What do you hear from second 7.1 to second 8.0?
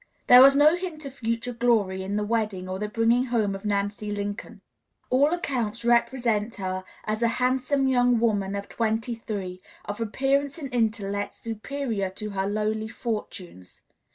a handsome